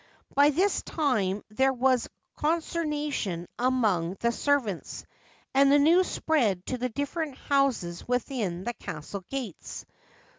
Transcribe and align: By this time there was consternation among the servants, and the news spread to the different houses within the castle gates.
By 0.33 0.49
this 0.49 0.81
time 0.81 1.43
there 1.51 1.71
was 1.71 2.09
consternation 2.35 3.47
among 3.59 4.15
the 4.19 4.31
servants, 4.31 5.05
and 5.53 5.71
the 5.71 5.77
news 5.77 6.07
spread 6.07 6.65
to 6.65 6.79
the 6.79 6.89
different 6.89 7.37
houses 7.37 8.07
within 8.07 8.63
the 8.63 8.73
castle 8.73 9.23
gates. 9.29 9.85